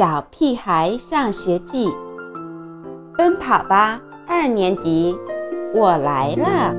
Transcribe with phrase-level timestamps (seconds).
[0.00, 1.86] 小屁孩上学记》，
[3.18, 5.14] 奔跑吧二年级，
[5.74, 6.74] 我来了。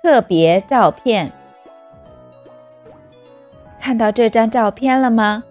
[0.00, 1.32] 特别照片，
[3.80, 5.42] 看到这张照片了吗？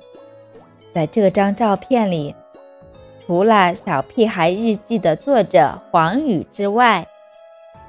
[0.95, 2.33] 在这张照片里，
[3.27, 7.09] 除了《小屁孩日记》的作者黄宇之外，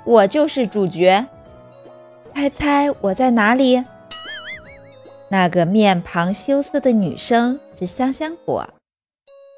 [0.02, 1.26] 我就是主角。
[2.34, 3.84] 猜猜我在哪里？
[5.32, 8.68] 那个面庞羞涩的女生是香香果，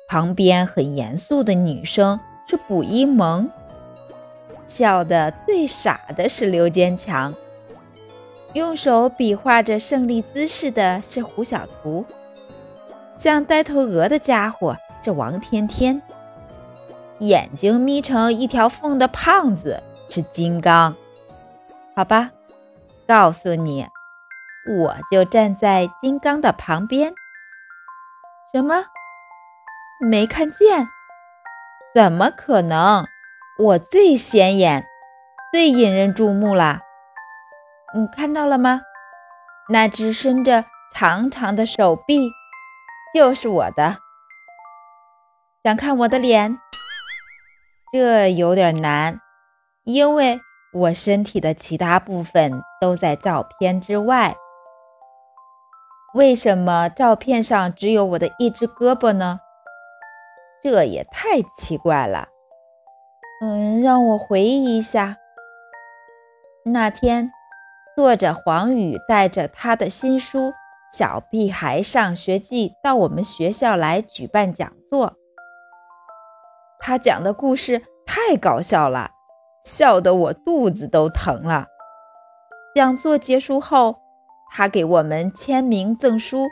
[0.08, 3.50] 旁边很严肃的女生是卜一萌，
[4.68, 7.34] 笑得最傻的是刘坚强，
[8.52, 12.04] 用手比划着胜利姿势的是胡小图，
[13.16, 16.00] 像呆头鹅的家伙是王天天，
[17.18, 20.94] 眼睛眯成一条缝的胖子是金刚。
[21.96, 22.30] 好吧。
[23.06, 23.86] 告诉你，
[24.66, 27.12] 我就站在金刚的旁边。
[28.52, 28.86] 什么？
[30.00, 30.88] 没看见？
[31.94, 33.06] 怎么可能？
[33.58, 34.86] 我最显眼，
[35.52, 36.80] 最引人注目了。
[37.94, 38.80] 你看到了吗？
[39.68, 42.30] 那只伸着长长的手臂，
[43.14, 43.98] 就是我的。
[45.62, 46.58] 想看我的脸？
[47.92, 49.20] 这有点难，
[49.84, 50.40] 因为。
[50.76, 54.34] 我身体的其他部分都在照片之外，
[56.14, 59.40] 为什么照片上只有我的一只胳膊呢？
[60.62, 62.28] 这也太奇怪了。
[63.42, 65.16] 嗯，让我回忆一下，
[66.64, 67.32] 那天
[67.96, 70.50] 作者黄宇带着他的新书
[70.92, 75.14] 《小屁孩上学记》到我们学校来举办讲座，
[76.78, 79.10] 他讲的故事太搞笑了。
[79.64, 81.66] 笑得我肚子都疼了。
[82.74, 83.96] 讲座结束后，
[84.50, 86.48] 他给我们签名赠书。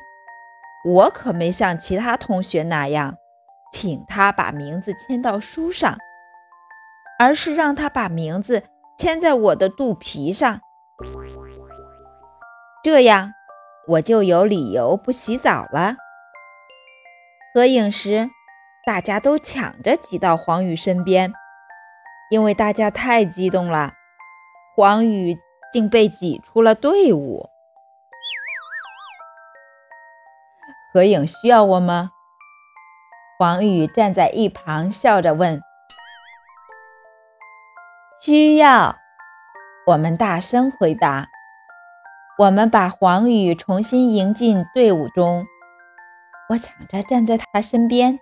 [0.85, 3.15] 我可没像其他同学那样，
[3.73, 5.97] 请他把名字签到书上，
[7.19, 8.65] 而是让他把名字
[8.99, 10.61] 签在我的肚皮上。
[12.83, 13.33] 这样，
[13.87, 15.95] 我就有理由不洗澡了。
[17.55, 18.29] 合影时，
[18.85, 21.33] 大家都抢着挤到黄宇身边。
[22.31, 23.93] 因为大家太激动了，
[24.75, 25.37] 黄宇
[25.71, 27.51] 竟被挤出了队伍。
[30.93, 32.11] 合影需要我吗？
[33.39, 35.61] 黄宇站在一旁笑着问。
[38.21, 38.97] 需要，
[39.87, 41.29] 我们大声回答。
[42.39, 45.47] 我们把黄宇重新迎进队伍中。
[46.49, 48.19] 我抢着站在他身边，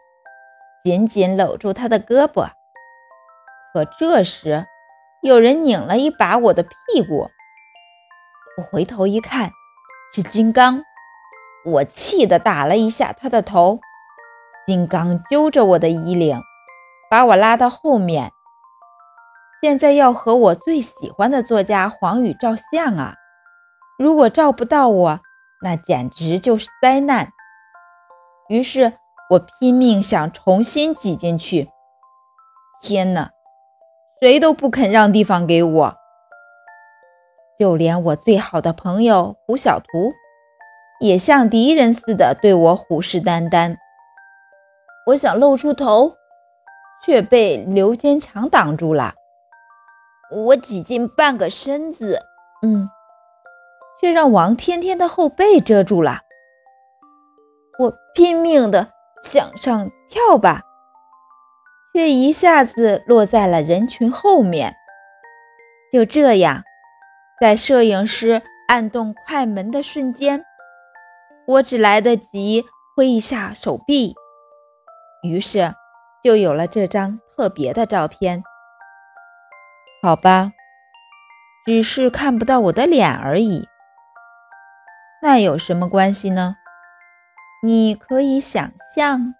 [0.85, 2.51] 紧紧搂住他的胳膊。
[3.73, 4.67] 可这时，
[5.23, 7.29] 有人拧了一把我的屁股。
[8.57, 9.51] 我回头一看，
[10.15, 10.83] 是金刚。
[11.65, 13.79] 我气得打了一下他的头。
[14.67, 16.41] 金刚揪着我的衣领，
[17.11, 18.33] 把我拉到后面。
[19.63, 23.15] 现在要和我最喜欢的作家黄宇照相啊！
[23.99, 25.21] 如果照不到我，
[25.63, 27.33] 那简直就是灾难。
[28.49, 28.95] 于是
[29.29, 31.69] 我拼命想重新挤进去。
[32.81, 33.31] 天哪！
[34.23, 35.97] 谁都不肯让地方给我，
[37.59, 40.13] 就连我最好的朋友胡小图，
[41.01, 43.77] 也像敌人似的对我虎视眈眈。
[45.07, 46.15] 我想露出头，
[47.05, 49.15] 却被刘坚强挡住了。
[50.31, 52.21] 我挤进半个身子，
[52.63, 52.89] 嗯，
[54.01, 56.21] 却让王天天的后背遮住了。
[57.79, 60.63] 我拼命的向上跳吧。
[61.93, 64.77] 却一下子落在了人群后面。
[65.93, 66.63] 就这样，
[67.41, 70.45] 在摄影师按动快门的瞬间，
[71.51, 74.15] 我只来得及挥一下手臂，
[75.25, 75.75] 于是
[76.23, 78.45] 就有了这张特别的照片。
[80.01, 80.53] 好吧，
[81.67, 83.67] 只是看不到我的脸而已。
[85.21, 86.55] 那有什么关系呢？
[87.65, 89.35] 你可以想象。